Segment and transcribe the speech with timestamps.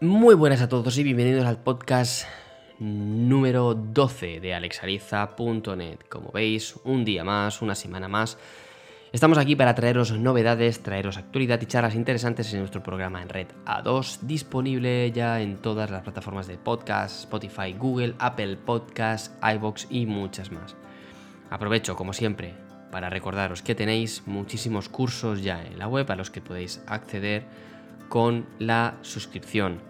[0.00, 2.26] Muy buenas a todos y bienvenidos al podcast
[2.80, 6.00] número 12 de alexariza.net.
[6.08, 8.36] Como veis, un día más, una semana más.
[9.12, 13.46] Estamos aquí para traeros novedades, traeros actualidad y charlas interesantes en nuestro programa en red
[13.66, 20.06] A2, disponible ya en todas las plataformas de podcast, Spotify, Google, Apple Podcasts, iBox y
[20.06, 20.74] muchas más.
[21.50, 22.54] Aprovecho, como siempre,
[22.90, 27.44] para recordaros que tenéis muchísimos cursos ya en la web a los que podéis acceder
[28.08, 29.80] con la suscripción.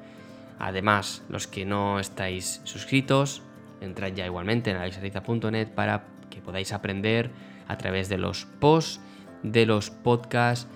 [0.59, 3.43] Además, los que no estáis suscritos,
[3.81, 7.31] entrad ya igualmente en alexariza.net para que podáis aprender
[7.69, 9.01] a través de los posts,
[9.43, 10.69] de los podcasts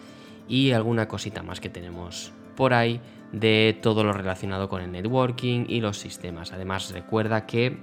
[0.48, 3.00] y alguna cosita más que tenemos por ahí
[3.32, 6.52] de todo lo relacionado con el networking y los sistemas.
[6.52, 7.78] Además, recuerda que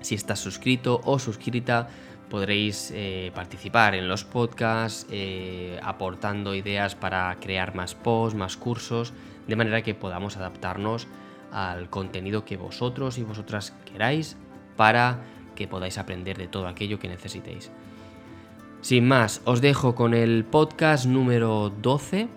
[0.00, 1.88] si estás suscrito o suscrita,
[2.28, 9.12] podréis eh, participar en los podcasts, eh, aportando ideas para crear más posts, más cursos,
[9.46, 11.06] de manera que podamos adaptarnos
[11.52, 14.36] al contenido que vosotros y vosotras queráis
[14.76, 15.22] para
[15.54, 17.70] que podáis aprender de todo aquello que necesitéis.
[18.80, 22.28] Sin más, os dejo con el podcast número 12,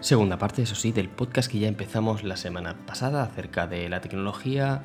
[0.00, 4.00] segunda parte, eso sí, del podcast que ya empezamos la semana pasada acerca de la
[4.00, 4.82] tecnología,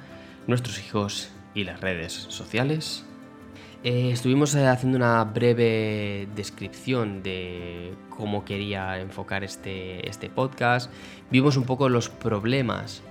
[0.48, 3.06] nuestros hijos y las redes sociales.
[3.84, 10.90] Eh, estuvimos eh, haciendo una breve descripción de cómo quería enfocar este, este podcast.
[11.30, 13.02] Vimos un poco los problemas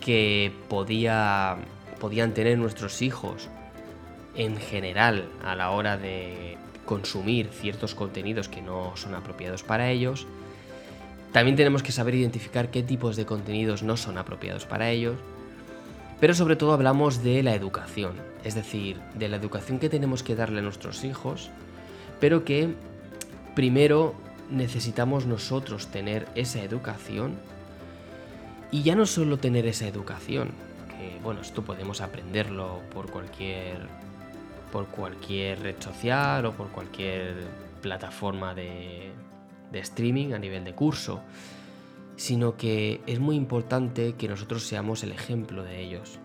[0.00, 1.56] que podía,
[2.00, 3.48] podían tener nuestros hijos
[4.34, 10.26] en general a la hora de consumir ciertos contenidos que no son apropiados para ellos.
[11.32, 15.14] También tenemos que saber identificar qué tipos de contenidos no son apropiados para ellos.
[16.20, 20.34] Pero sobre todo hablamos de la educación, es decir, de la educación que tenemos que
[20.34, 21.50] darle a nuestros hijos,
[22.20, 22.74] pero que
[23.54, 24.14] primero
[24.50, 27.34] necesitamos nosotros tener esa educación
[28.70, 30.50] y ya no solo tener esa educación,
[30.88, 33.78] que bueno, esto podemos aprenderlo por cualquier
[34.72, 37.36] por cualquier red social o por cualquier
[37.80, 39.10] plataforma de,
[39.72, 41.22] de streaming a nivel de curso,
[42.18, 46.18] sino que es muy importante que nosotros seamos el ejemplo de ellos.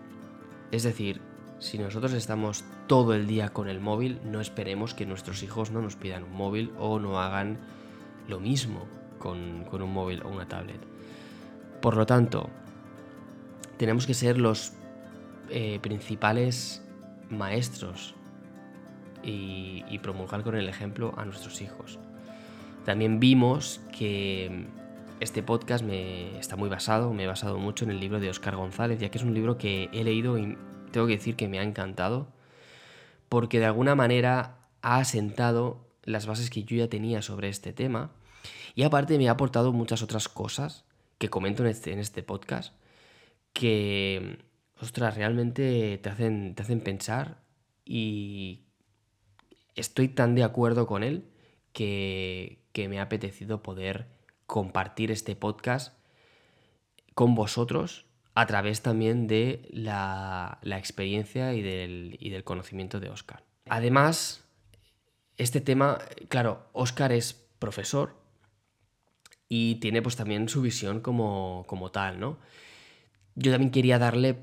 [0.72, 1.20] Es decir,
[1.60, 5.80] si nosotros estamos todo el día con el móvil, no esperemos que nuestros hijos no
[5.80, 7.58] nos pidan un móvil o no hagan
[8.26, 8.86] lo mismo
[9.20, 10.80] con, con un móvil o una tablet.
[11.80, 12.50] Por lo tanto,
[13.76, 14.72] tenemos que ser los
[15.48, 16.82] eh, principales
[17.30, 18.16] maestros
[19.22, 22.00] y, y, promulgar con el ejemplo a nuestros hijos.
[22.84, 24.66] También vimos que
[25.24, 28.56] este podcast me está muy basado, me he basado mucho en el libro de Oscar
[28.56, 30.56] González, ya que es un libro que he leído y
[30.92, 32.28] tengo que decir que me ha encantado,
[33.30, 38.12] porque de alguna manera ha asentado las bases que yo ya tenía sobre este tema
[38.74, 40.84] y aparte me ha aportado muchas otras cosas
[41.16, 42.74] que comento en este, en este podcast
[43.54, 44.44] que,
[44.78, 47.42] ostras, realmente te hacen, te hacen pensar
[47.84, 48.66] y
[49.74, 51.30] estoy tan de acuerdo con él
[51.72, 54.13] que, que me ha apetecido poder
[54.46, 55.96] compartir este podcast
[57.14, 63.44] con vosotros a través también de la, experiencia y del, y del, conocimiento de Oscar.
[63.68, 64.44] Además,
[65.36, 68.16] este tema, claro, Oscar es profesor
[69.48, 72.38] y tiene pues también su visión como, como tal, ¿no?
[73.36, 74.38] Yo también quería darle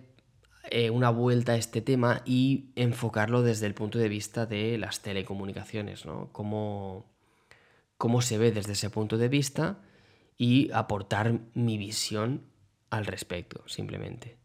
[0.69, 5.01] eh, una vuelta a este tema y enfocarlo desde el punto de vista de las
[5.01, 6.29] telecomunicaciones, ¿no?
[6.31, 7.06] Cómo,
[7.97, 9.79] cómo se ve desde ese punto de vista
[10.41, 12.41] y aportar mi visión
[12.90, 14.38] al respecto, simplemente.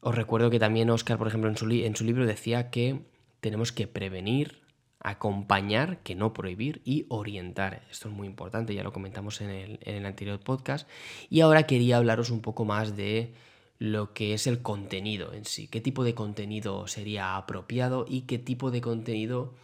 [0.00, 3.00] Os recuerdo que también Oscar, por ejemplo, en su, en su libro decía que
[3.40, 4.58] tenemos que prevenir,
[4.98, 7.86] acompañar, que no prohibir y orientar.
[7.90, 10.86] Esto es muy importante, ya lo comentamos en el, en el anterior podcast.
[11.30, 13.32] Y ahora quería hablaros un poco más de
[13.78, 18.38] lo que es el contenido en sí, qué tipo de contenido sería apropiado y qué
[18.38, 19.54] tipo de contenido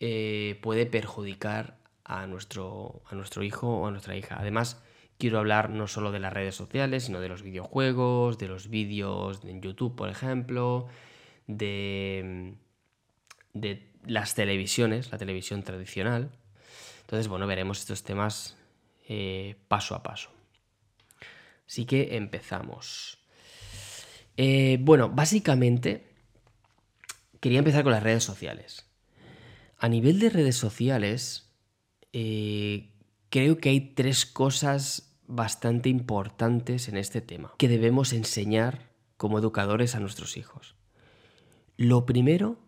[0.00, 4.36] eh, puede perjudicar a nuestro, a nuestro hijo o a nuestra hija.
[4.38, 4.82] Además,
[5.18, 9.40] quiero hablar no solo de las redes sociales, sino de los videojuegos, de los vídeos
[9.44, 10.86] en YouTube, por ejemplo,
[11.46, 12.54] de,
[14.04, 16.30] las televisiones, la televisión tradicional.
[17.02, 18.56] Entonces, bueno, veremos estos temas
[19.08, 20.30] eh, paso a paso.
[21.66, 23.18] Así que empezamos.
[24.36, 26.06] Eh, bueno, básicamente
[27.40, 28.86] quería empezar con las redes sociales.
[29.78, 31.43] A nivel de redes sociales,
[32.16, 32.92] eh,
[33.28, 39.96] creo que hay tres cosas bastante importantes en este tema que debemos enseñar como educadores
[39.96, 40.76] a nuestros hijos.
[41.76, 42.60] Lo primero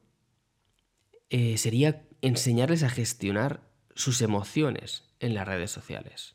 [1.31, 3.62] eh, sería enseñarles a gestionar
[3.94, 6.34] sus emociones en las redes sociales.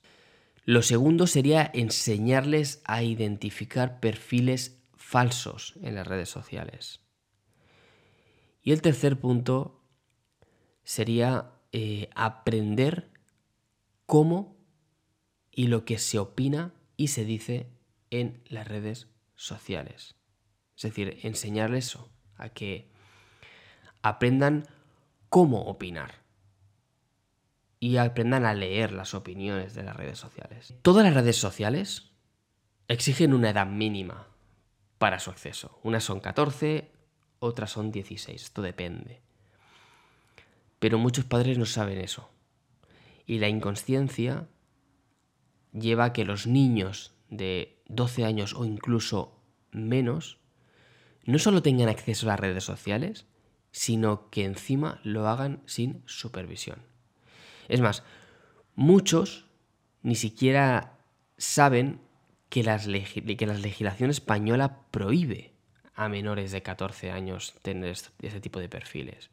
[0.63, 7.01] Lo segundo sería enseñarles a identificar perfiles falsos en las redes sociales.
[8.63, 9.83] Y el tercer punto
[10.85, 13.11] sería eh, aprender
[14.05, 14.57] cómo
[15.51, 17.69] y lo que se opina y se dice
[18.09, 20.15] en las redes sociales.
[20.75, 22.91] Es decir, enseñarles eso, a que
[24.01, 24.67] aprendan
[25.29, 26.21] cómo opinar
[27.79, 30.73] y aprendan a leer las opiniones de las redes sociales.
[30.81, 32.11] Todas las redes sociales
[32.87, 34.27] exigen una edad mínima
[34.97, 35.79] para su acceso.
[35.83, 36.91] Unas son 14,
[37.39, 39.21] otras son 16, esto depende.
[40.81, 42.27] Pero muchos padres no saben eso.
[43.27, 44.47] Y la inconsciencia
[45.73, 49.39] lleva a que los niños de 12 años o incluso
[49.71, 50.39] menos
[51.23, 53.27] no solo tengan acceso a las redes sociales,
[53.69, 56.79] sino que encima lo hagan sin supervisión.
[57.69, 58.01] Es más,
[58.73, 59.45] muchos
[60.01, 60.97] ni siquiera
[61.37, 62.01] saben
[62.49, 65.53] que, las que la legislación española prohíbe
[65.93, 69.29] a menores de 14 años tener este tipo de perfiles.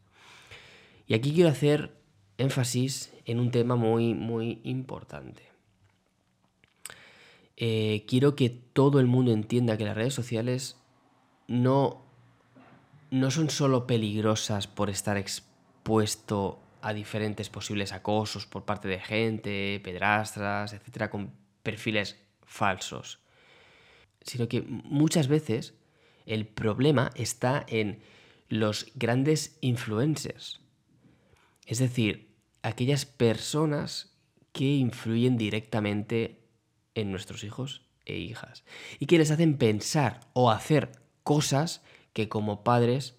[1.09, 1.97] Y aquí quiero hacer
[2.37, 5.43] énfasis en un tema muy, muy importante.
[7.57, 10.77] Eh, quiero que todo el mundo entienda que las redes sociales
[11.49, 12.05] no,
[13.11, 19.81] no son solo peligrosas por estar expuesto a diferentes posibles acosos por parte de gente,
[19.83, 21.33] pedrastras, etcétera, con
[21.63, 23.19] perfiles falsos,
[24.23, 25.75] sino que muchas veces
[26.27, 28.01] el problema está en
[28.49, 30.61] los grandes influencers.
[31.69, 34.19] Es decir, aquellas personas
[34.53, 36.49] que influyen directamente
[36.95, 38.65] en nuestros hijos e hijas
[38.99, 40.93] y que les hacen pensar o hacer
[41.25, 41.85] cosas
[42.15, 43.19] que como padres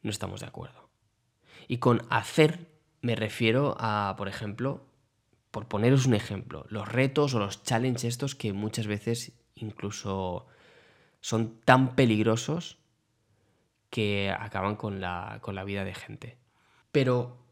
[0.00, 0.88] no estamos de acuerdo.
[1.68, 2.72] Y con hacer
[3.02, 4.86] me refiero a, por ejemplo,
[5.50, 10.46] por poneros un ejemplo, los retos o los challenges estos que muchas veces incluso
[11.20, 12.78] son tan peligrosos
[13.90, 16.38] que acaban con la, con la vida de gente.
[16.90, 17.43] Pero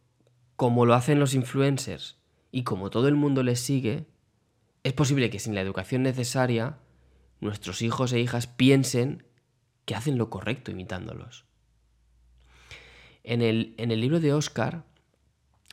[0.57, 2.19] como lo hacen los influencers
[2.51, 4.07] y como todo el mundo les sigue,
[4.85, 6.79] es posible que sin la educación necesaria
[7.41, 9.25] nuestros hijos e hijas piensen
[9.85, 11.45] que hacen lo correcto imitándolos.
[13.25, 14.85] En el, en el libro de Oscar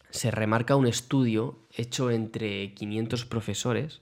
[0.09, 4.01] se remarca un estudio hecho entre 500 profesores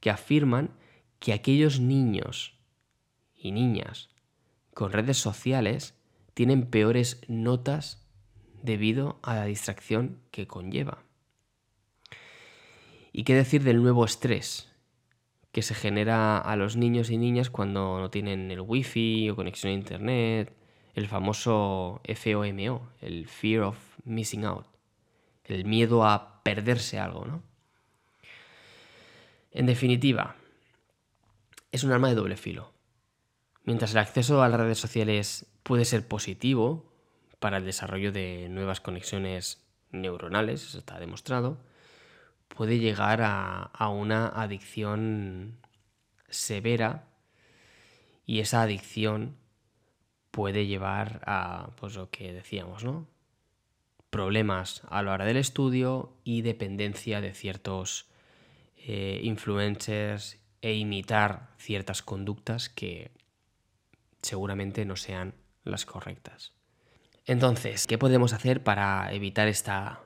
[0.00, 0.70] que afirman
[1.18, 2.54] que aquellos niños
[3.34, 4.10] y niñas
[4.72, 5.94] con redes sociales
[6.34, 8.03] tienen peores notas
[8.64, 11.04] debido a la distracción que conlleva.
[13.12, 14.72] ¿Y qué decir del nuevo estrés
[15.52, 19.70] que se genera a los niños y niñas cuando no tienen el wifi o conexión
[19.70, 20.56] a internet?
[20.94, 24.66] El famoso FOMO, el Fear of Missing Out,
[25.44, 27.42] el miedo a perderse algo, ¿no?
[29.50, 30.36] En definitiva,
[31.70, 32.72] es un arma de doble filo.
[33.64, 36.93] Mientras el acceso a las redes sociales puede ser positivo
[37.44, 41.58] para el desarrollo de nuevas conexiones neuronales, eso está demostrado,
[42.48, 45.58] puede llegar a, una adicción
[46.30, 47.06] severa
[48.24, 49.36] y esa adicción
[50.30, 53.06] puede llevar a pues lo que decíamos, ¿no?
[54.08, 58.08] Problemas a la hora del estudio y dependencia de ciertos
[58.78, 63.10] eh, influencers e imitar ciertas conductas que
[64.22, 66.53] seguramente no sean las correctas.
[67.26, 70.00] Entonces, ¿qué podemos hacer para evitar esta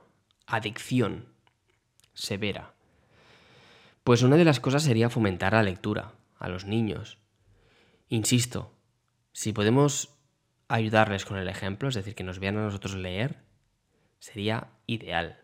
[0.46, 1.26] adicción
[2.14, 2.74] severa?
[4.04, 7.18] Pues una de las cosas sería fomentar la lectura a los niños.
[8.08, 8.72] Insisto,
[9.32, 10.16] si podemos
[10.68, 13.42] ayudarles con el ejemplo, es decir, que nos vean a nosotros leer,
[14.20, 15.38] sería ideal.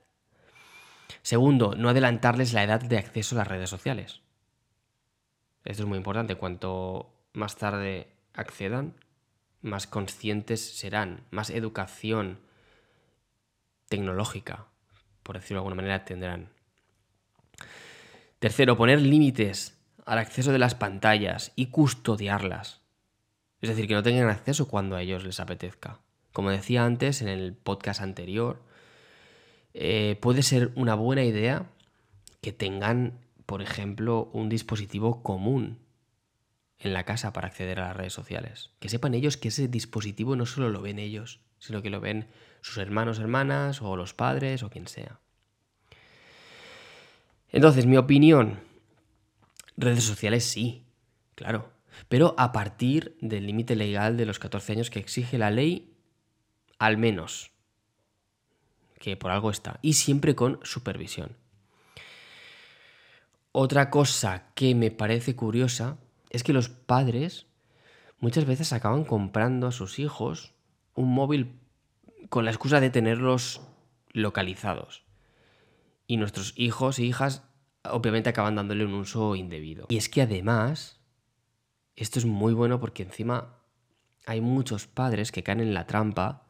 [1.23, 4.21] Segundo, no adelantarles la edad de acceso a las redes sociales.
[5.64, 6.37] Esto es muy importante.
[6.37, 8.95] Cuanto más tarde accedan,
[9.64, 12.38] más conscientes serán, más educación
[13.88, 14.66] tecnológica,
[15.23, 16.50] por decirlo de alguna manera, tendrán.
[18.38, 22.83] Tercero, poner límites al acceso de las pantallas y custodiarlas.
[23.62, 26.00] Es decir, que no tengan acceso cuando a ellos les apetezca.
[26.33, 28.62] Como decía antes en el podcast anterior,
[29.73, 31.71] eh, puede ser una buena idea
[32.42, 35.84] que tengan, por ejemplo, un dispositivo común
[36.85, 38.71] en la casa para acceder a las redes sociales.
[38.79, 42.29] Que sepan ellos que ese dispositivo no solo lo ven ellos, sino que lo ven
[42.61, 45.19] sus hermanos, hermanas o los padres o quien sea.
[47.50, 48.61] Entonces, mi opinión,
[49.76, 50.85] redes sociales sí,
[51.35, 51.73] claro,
[52.09, 55.97] pero a partir del límite legal de los 14 años que exige la ley,
[56.79, 57.53] al menos,
[58.99, 61.37] que por algo está, y siempre con supervisión.
[63.53, 65.99] Otra cosa que me parece curiosa
[66.35, 67.47] es que los padres
[68.19, 70.55] muchas veces acaban comprando a sus hijos
[70.95, 71.61] un móvil
[72.29, 73.61] con la excusa de tenerlos
[74.12, 75.05] localizados.
[76.09, 77.45] Y nuestros hijos e hijas
[77.85, 79.87] obviamente acaban dándole un uso indebido.
[79.88, 81.00] Y es que además,
[81.95, 83.61] esto es muy bueno porque encima
[84.26, 86.47] hay muchos padres que caen en la trampa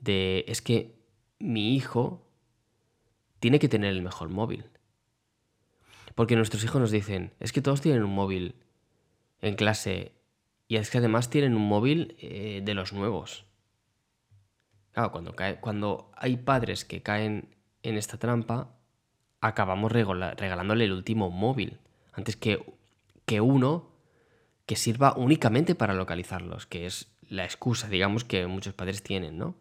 [0.00, 0.98] de es que
[1.38, 2.26] mi hijo
[3.38, 4.64] tiene que tener el mejor móvil.
[6.16, 8.56] Porque nuestros hijos nos dicen, es que todos tienen un móvil
[9.42, 10.12] en clase
[10.68, 13.44] y es que además tienen un móvil eh, de los nuevos.
[14.92, 18.76] Claro, cuando, cuando hay padres que caen en esta trampa,
[19.40, 21.78] acabamos regalándole el último móvil,
[22.12, 22.64] antes que,
[23.26, 23.90] que uno
[24.66, 29.56] que sirva únicamente para localizarlos, que es la excusa, digamos, que muchos padres tienen, ¿no?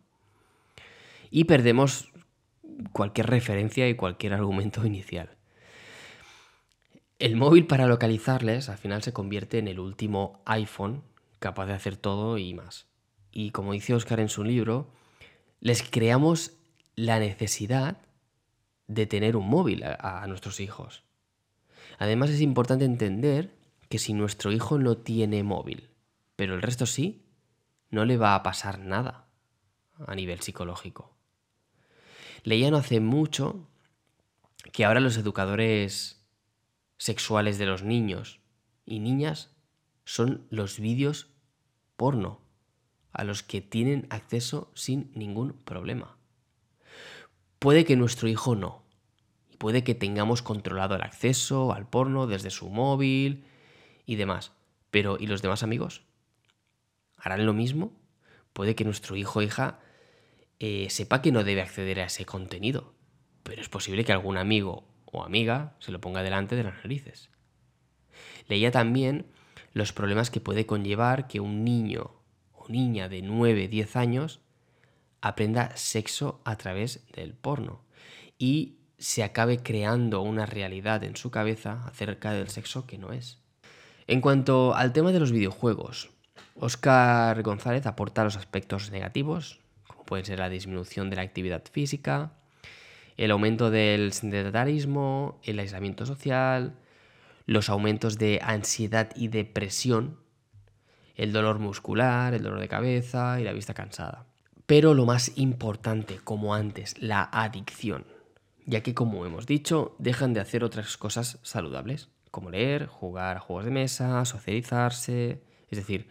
[1.31, 2.11] Y perdemos
[2.91, 5.38] cualquier referencia y cualquier argumento inicial.
[7.19, 11.03] El móvil para localizarles al final se convierte en el último iPhone
[11.39, 12.87] capaz de hacer todo y más.
[13.29, 14.87] Y como dice Oscar en su libro,
[15.59, 16.53] les creamos
[16.95, 17.97] la necesidad
[18.87, 21.03] de tener un móvil a, nuestros hijos.
[21.97, 23.53] Además es importante entender
[23.89, 25.89] que si nuestro hijo no tiene móvil,
[26.37, 27.25] pero el resto sí,
[27.89, 29.27] no le va a pasar nada
[30.07, 31.13] a nivel psicológico.
[32.43, 33.67] Leía no hace mucho
[34.71, 36.18] que ahora los educadores
[36.99, 38.41] sexuales de los niños
[38.85, 39.55] y niñas
[40.05, 41.31] son los vídeos
[41.95, 42.41] porno
[43.11, 46.17] a los que tienen acceso sin ningún problema.
[47.57, 48.83] Puede que nuestro hijo no.
[49.49, 53.45] Y puede que tengamos controlado el acceso al porno desde su móvil
[54.05, 54.51] y demás.
[54.91, 56.03] Pero ¿y los demás amigos?
[57.17, 57.93] ¿Harán lo mismo?
[58.53, 59.79] Puede que nuestro hijo o hija
[60.59, 62.93] eh, sepa que no debe acceder a ese contenido.
[63.43, 67.29] Pero es posible que algún amigo o amiga se lo ponga delante de las narices.
[68.47, 69.25] Leía también
[69.73, 72.11] los problemas que puede conllevar que un niño
[72.53, 74.41] o niña de 9, 10 años
[75.21, 77.83] aprenda sexo a través del porno
[78.37, 83.39] y se acabe creando una realidad en su cabeza acerca del sexo que no es.
[84.07, 86.09] En cuanto al tema de los videojuegos,
[86.55, 92.33] Oscar González aporta los aspectos negativos, como pueden ser la disminución de la actividad física,
[93.19, 96.79] el aumento del sedentarismo, el aislamiento social,
[97.45, 100.21] los aumentos de ansiedad y depresión,
[101.15, 104.25] el dolor muscular, el dolor de cabeza y la vista cansada.
[104.65, 108.05] Pero lo más importante, como antes, la adicción,
[108.65, 113.41] ya que como hemos dicho, dejan de hacer otras cosas saludables, como leer, jugar a
[113.41, 116.07] juegos de mesa, socializarse, es decir,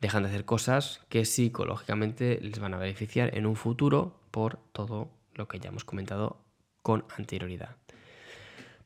[0.00, 5.19] dejan de hacer cosas que psicológicamente les van a beneficiar en un futuro por todo
[5.40, 6.44] lo que ya hemos comentado
[6.82, 7.76] con anterioridad.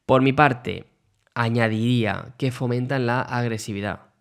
[0.06, 0.86] Por mi parte,
[1.34, 4.12] añadiría que fomentan la agresividad.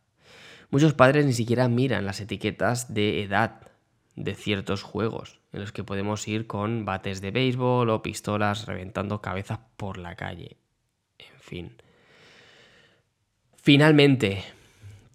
[0.71, 3.61] Muchos padres ni siquiera miran las etiquetas de edad
[4.15, 9.21] de ciertos juegos en los que podemos ir con bates de béisbol o pistolas reventando
[9.21, 10.57] cabezas por la calle.
[11.19, 11.75] En fin.
[13.55, 14.43] Finalmente,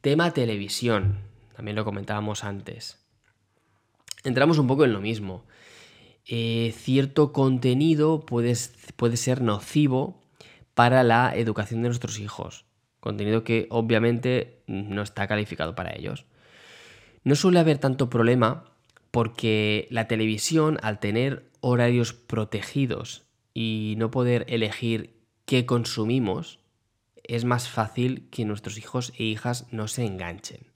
[0.00, 1.18] tema televisión.
[1.56, 3.04] También lo comentábamos antes.
[4.22, 5.44] Entramos un poco en lo mismo.
[6.30, 8.54] Eh, cierto contenido puede,
[8.96, 10.20] puede ser nocivo
[10.74, 12.66] para la educación de nuestros hijos.
[13.00, 16.26] Contenido que obviamente no está calificado para ellos.
[17.24, 18.64] No suele haber tanto problema
[19.10, 25.16] porque la televisión, al tener horarios protegidos y no poder elegir
[25.46, 26.58] qué consumimos,
[27.24, 30.66] es más fácil que nuestros hijos e hijas no se enganchen.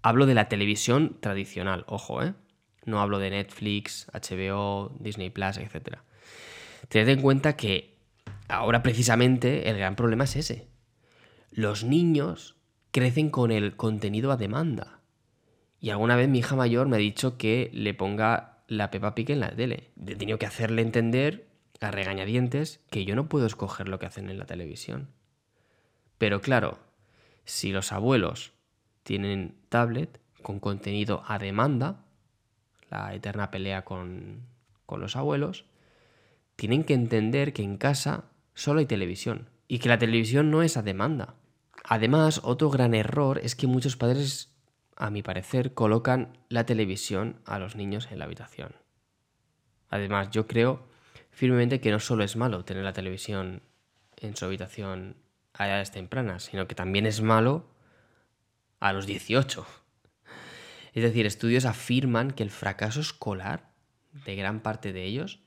[0.00, 2.34] Hablo de la televisión tradicional, ojo, ¿eh?
[2.88, 5.98] No hablo de Netflix, HBO, Disney Plus, etc.
[6.88, 7.98] Tened en cuenta que
[8.48, 10.68] ahora precisamente el gran problema es ese.
[11.50, 12.56] Los niños
[12.90, 15.00] crecen con el contenido a demanda.
[15.80, 19.32] Y alguna vez mi hija mayor me ha dicho que le ponga la Peppa Pig
[19.32, 19.90] en la tele.
[20.06, 21.46] He tenido que hacerle entender
[21.82, 25.10] a regañadientes que yo no puedo escoger lo que hacen en la televisión.
[26.16, 26.78] Pero claro,
[27.44, 28.52] si los abuelos
[29.02, 32.06] tienen tablet con contenido a demanda,
[32.90, 34.42] la eterna pelea con,
[34.86, 35.64] con los abuelos,
[36.56, 40.76] tienen que entender que en casa solo hay televisión y que la televisión no es
[40.76, 41.34] a demanda.
[41.84, 44.58] Además, otro gran error es que muchos padres
[44.98, 48.74] a mi parecer, colocan la televisión a los niños en la habitación.
[49.88, 50.88] Además, yo creo
[51.30, 53.62] firmemente que no solo es malo tener la televisión
[54.16, 55.16] en su habitación
[55.54, 57.70] a edades tempranas, sino que también es malo
[58.80, 59.64] a los 18.
[60.94, 63.70] Es decir, estudios afirman que el fracaso escolar
[64.24, 65.40] de gran parte de ellos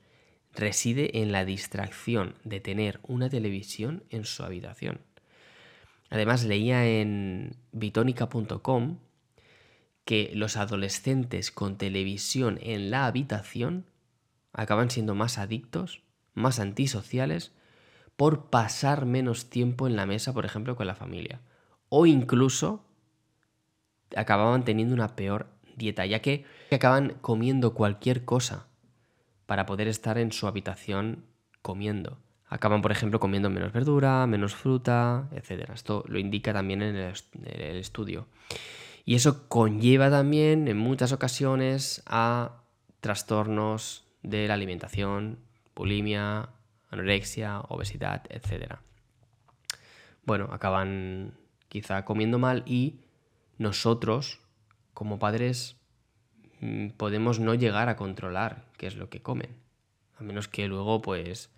[0.54, 5.00] reside en la distracción de tener una televisión en su habitación.
[6.10, 8.98] Además, leía en bitónica.com
[10.04, 13.86] que los adolescentes con televisión en la habitación
[14.52, 16.02] acaban siendo más adictos,
[16.34, 17.52] más antisociales,
[18.16, 21.40] por pasar menos tiempo en la mesa, por ejemplo, con la familia.
[21.88, 22.84] O incluso
[24.16, 28.66] acababan teniendo una peor dieta, ya que acaban comiendo cualquier cosa
[29.46, 31.24] para poder estar en su habitación
[31.60, 32.18] comiendo.
[32.46, 35.70] Acaban, por ejemplo, comiendo menos verdura, menos fruta, etc.
[35.72, 38.26] Esto lo indica también en el, estudio.
[39.04, 42.62] Y eso conlleva también en muchas ocasiones a
[43.00, 45.38] trastornos de la alimentación,
[45.74, 46.50] bulimia,
[46.90, 48.76] anorexia, obesidad, etc.
[50.24, 51.34] Bueno, acaban
[51.68, 53.00] quizá comiendo mal y
[53.62, 54.40] nosotros,
[54.92, 55.76] como padres,
[56.60, 59.56] mm, podemos no llegar a controlar qué es lo que comen.
[60.18, 61.50] A menos que luego, pues,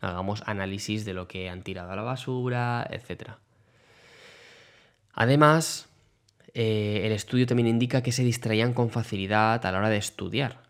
[0.00, 3.32] hagamos análisis de lo que han tirado a la basura, etc.
[5.12, 5.88] Además,
[6.54, 10.62] eh, el estudio también indica que se distraían con facilidad a la hora de estudiar,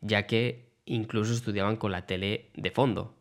[0.00, 3.14] ya que incluso estudiaban con la tele de fondo,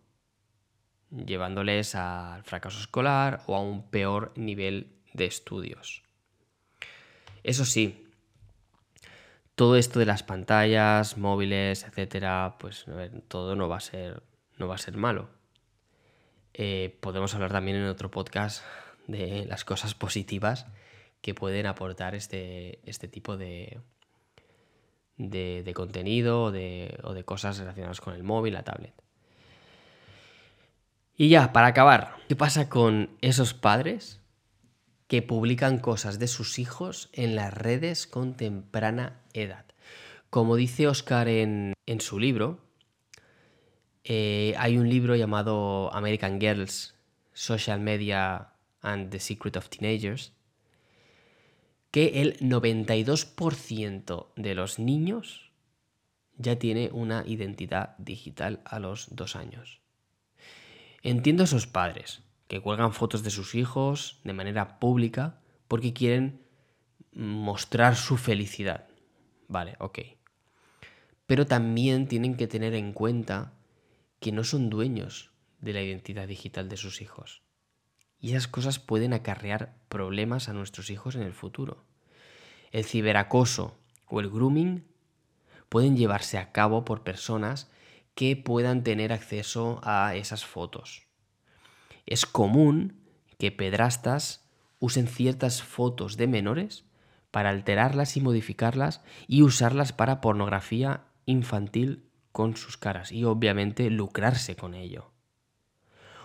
[1.10, 6.07] llevándoles al fracaso escolar o a un peor nivel de estudios.
[7.48, 8.06] Eso sí,
[9.56, 12.84] todo esto de las pantallas, móviles, etcétera, pues
[13.30, 14.22] todo no va a ser,
[14.58, 15.30] no va a ser malo.
[16.54, 18.66] Eh, podemos hablar también en otro podcast
[19.08, 20.66] de las cosas positivas
[21.22, 23.80] que pueden aportar este, este tipo de,
[25.16, 28.94] de, contenido o de, o de cosas relacionadas con el móvil, la tablet.
[31.16, 34.20] Y ya, para acabar, ¿qué pasa con esos padres
[35.08, 39.66] que publican cosas de sus hijos en las redes con temprana edad?
[40.30, 42.60] Como dice Oscar en, en su libro,
[44.04, 46.96] eh, hay un libro llamado American Girls,
[47.34, 50.32] Social Media and the Secret of Teenagers,
[51.92, 55.52] que el 92% de los niños
[56.38, 59.82] ya tiene una identidad digital a los dos años.
[61.04, 66.42] Entiendo a esos padres que cuelgan fotos de sus hijos de manera pública porque quieren
[67.12, 68.88] mostrar su felicidad.
[69.48, 70.00] Vale, ok.
[71.26, 73.54] Pero también tienen que tener en cuenta
[74.20, 77.42] que no son dueños de la identidad digital de sus hijos.
[78.20, 81.84] Y esas cosas pueden acarrear problemas a nuestros hijos en el futuro.
[82.72, 84.86] El ciberacoso o el grooming
[85.70, 87.70] pueden llevarse a cabo por personas
[88.16, 91.07] que puedan tener acceso a esas fotos.
[92.08, 93.00] Es común
[93.38, 96.86] que pedrastas usen ciertas fotos de menores
[97.30, 104.56] para alterarlas y modificarlas y usarlas para pornografía infantil con sus caras y obviamente lucrarse
[104.56, 105.12] con ello.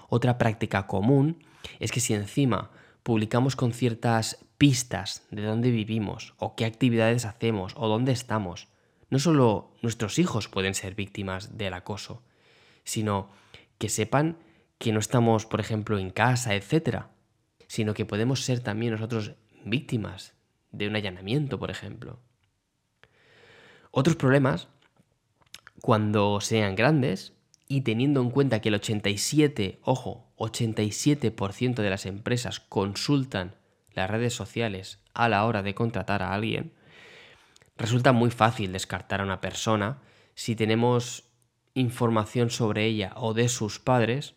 [0.08, 1.44] Otra práctica común
[1.80, 2.70] es que si encima
[3.02, 8.68] publicamos con ciertas pistas de dónde vivimos o qué actividades hacemos o dónde estamos,
[9.10, 12.22] no solo nuestros hijos pueden ser víctimas del acoso,
[12.84, 13.30] sino
[13.78, 14.36] que sepan
[14.82, 17.04] que no estamos, por ejemplo, en casa, etc.,
[17.68, 20.34] sino que podemos ser también nosotros víctimas
[20.72, 22.18] de un allanamiento, por ejemplo.
[23.92, 24.66] Otros problemas
[25.80, 27.32] cuando sean grandes
[27.68, 33.54] y teniendo en cuenta que el 87, ojo, 87% de las empresas consultan
[33.92, 36.72] las redes sociales a la hora de contratar a alguien,
[37.76, 40.00] resulta muy fácil descartar a una persona
[40.34, 41.30] si tenemos
[41.72, 44.34] información sobre ella o de sus padres,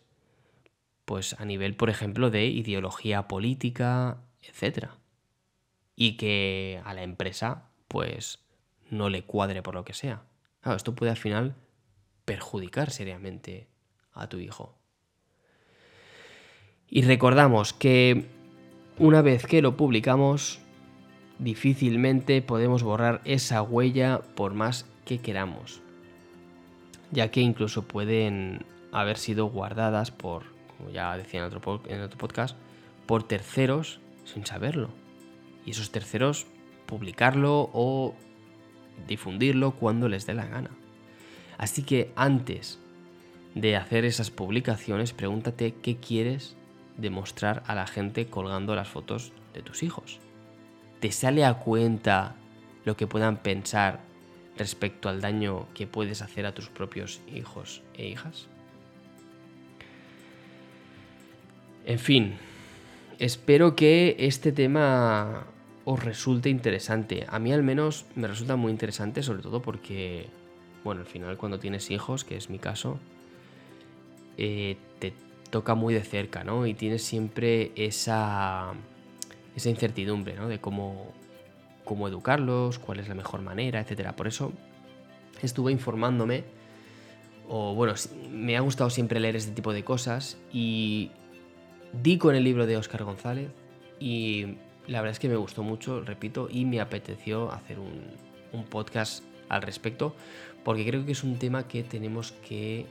[1.06, 4.88] pues a nivel, por ejemplo, de ideología política, etc.
[5.94, 8.40] Y que a la empresa, pues,
[8.90, 10.22] no le cuadre por lo que sea
[10.74, 11.54] esto puede al final
[12.24, 13.68] perjudicar seriamente
[14.12, 14.74] a tu hijo.
[16.88, 18.26] Y recordamos que
[18.98, 20.60] una vez que lo publicamos,
[21.38, 25.82] difícilmente podemos borrar esa huella por más que queramos,
[27.12, 30.44] ya que incluso pueden haber sido guardadas por,
[30.76, 32.56] como ya decía en otro, otro podcast,
[33.06, 34.90] por terceros sin saberlo.
[35.64, 36.46] Y esos terceros
[36.86, 38.14] publicarlo o
[39.06, 40.70] difundirlo cuando les dé la gana.
[41.58, 42.78] Así que antes
[43.54, 46.56] de hacer esas publicaciones, pregúntate qué quieres
[46.96, 50.20] demostrar a la gente colgando las fotos de tus hijos.
[51.00, 52.36] ¿Te sale a cuenta
[52.84, 54.00] lo que puedan pensar
[54.56, 58.48] respecto al daño que puedes hacer a tus propios hijos e hijas?
[61.86, 62.34] En fin,
[63.20, 65.46] espero que este tema
[65.84, 67.24] os resulte interesante.
[67.28, 70.26] A mí al menos me resulta muy interesante, sobre todo porque,
[70.82, 72.98] bueno, al final cuando tienes hijos, que es mi caso,
[74.36, 75.14] eh, te
[75.50, 76.66] toca muy de cerca, ¿no?
[76.66, 78.72] Y tienes siempre esa,
[79.54, 80.48] esa incertidumbre, ¿no?
[80.48, 81.12] De cómo,
[81.84, 84.10] cómo educarlos, cuál es la mejor manera, etc.
[84.10, 84.52] Por eso
[85.40, 86.42] estuve informándome,
[87.48, 87.94] o bueno,
[88.28, 91.12] me ha gustado siempre leer este tipo de cosas y
[92.02, 93.50] di con el libro de Oscar González
[93.98, 94.56] y
[94.86, 98.02] la verdad es que me gustó mucho, repito, y me apeteció hacer un,
[98.52, 100.14] un podcast al respecto,
[100.64, 102.86] porque creo que es un tema que tenemos que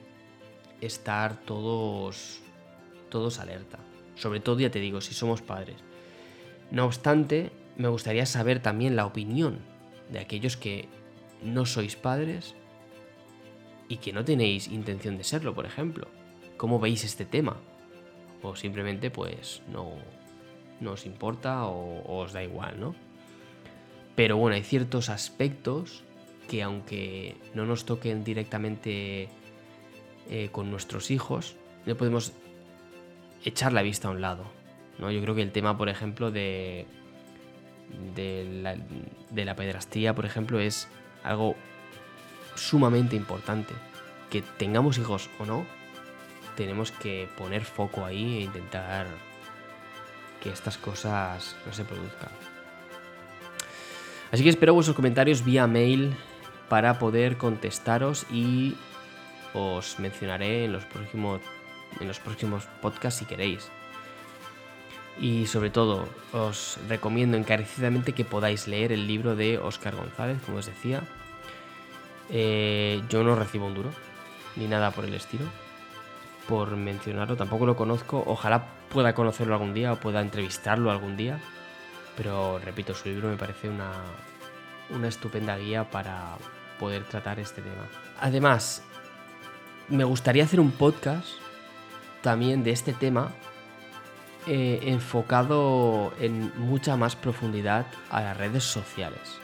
[0.81, 2.39] estar todos,
[3.09, 3.79] todos alerta.
[4.15, 5.77] Sobre todo, ya te digo, si somos padres.
[6.71, 9.59] No obstante, me gustaría saber también la opinión
[10.11, 10.87] de aquellos que
[11.43, 12.55] no sois padres
[13.87, 16.07] y que no tenéis intención de serlo, por ejemplo.
[16.57, 17.57] ¿Cómo veis este tema?
[18.45, 19.93] O simplemente pues no,
[20.79, 22.95] no os importa o, os da igual, ¿no?
[24.15, 26.03] Pero bueno, hay ciertos aspectos
[26.47, 29.29] que aunque no nos toquen directamente
[30.29, 31.55] eh, con nuestros hijos,
[31.85, 32.33] no podemos
[33.43, 34.45] echar la vista a un lado.
[34.99, 35.11] ¿no?
[35.11, 36.85] Yo creo que el tema, por ejemplo, de,
[38.15, 38.77] de, la,
[39.31, 40.87] de la pedrastía, por ejemplo, es
[41.23, 41.55] algo
[42.55, 43.73] sumamente importante.
[44.29, 45.65] Que tengamos hijos o no,
[46.55, 49.07] tenemos que poner foco ahí e intentar
[50.41, 52.29] que estas cosas no se produzcan.
[54.31, 56.15] Así que espero vuestros comentarios vía mail
[56.69, 58.75] para poder contestaros y
[59.53, 61.41] os mencionaré en los próximos,
[61.99, 63.69] en los próximos podcasts si queréis.
[65.19, 70.57] Y sobre todo, os recomiendo encarecidamente que podáis leer el libro de Oscar González, como
[70.57, 71.03] os decía.
[72.29, 73.91] Eh, yo no recibo un duro,
[74.57, 75.45] ni nada por el estilo
[76.47, 81.39] por mencionarlo, tampoco lo conozco, ojalá pueda conocerlo algún día o pueda entrevistarlo algún día,
[82.15, 83.91] pero repito, su libro me parece una,
[84.89, 86.37] una estupenda guía para
[86.79, 87.87] poder tratar este tema.
[88.19, 88.83] Además,
[89.89, 91.27] me gustaría hacer un podcast
[92.21, 93.31] también de este tema
[94.47, 99.39] eh, enfocado en mucha más profundidad a las redes sociales,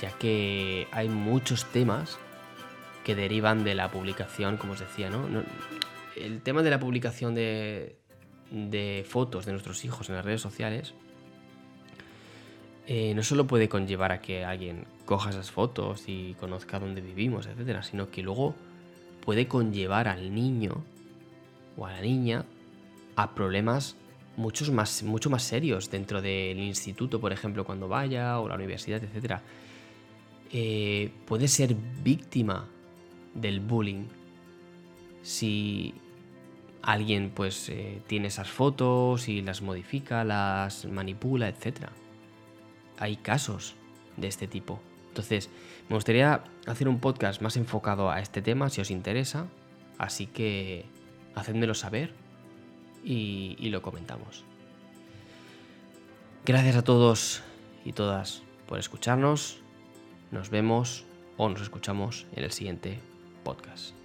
[0.00, 2.18] ya que hay muchos temas
[3.04, 5.26] que derivan de la publicación, como os decía, ¿no?
[6.16, 7.96] El tema de la publicación de,
[9.08, 10.94] fotos de nuestros hijos en las redes sociales
[12.86, 17.46] eh, no solo puede conllevar a que alguien coja esas fotos y conozca dónde vivimos,
[17.46, 18.54] etcétera, sino que luego
[19.24, 20.84] puede conllevar al niño
[21.76, 22.44] o a la niña
[23.16, 23.96] a problemas
[24.36, 29.02] muchos más, mucho más serios dentro del instituto, por ejemplo, cuando vaya, o la universidad,
[29.02, 29.42] etcétera.
[30.50, 32.68] Eh, puede ser víctima
[33.34, 34.04] del bullying
[35.22, 35.94] si
[36.82, 41.88] alguien pues eh, tiene esas fotos y las modifica, las manipula, etc.
[42.98, 43.74] Hay casos
[44.16, 44.80] de este tipo.
[45.08, 45.50] Entonces,
[45.88, 49.46] me gustaría hacer un podcast más enfocado a este tema si os interesa,
[49.98, 50.86] así que
[51.34, 52.14] hacedmelo saber
[53.04, 54.44] y lo comentamos.
[56.44, 57.42] Gracias a todos
[57.84, 59.58] y todas por escucharnos.
[60.32, 61.04] Nos vemos
[61.36, 62.98] o nos escuchamos en el siguiente
[63.44, 64.01] podcast.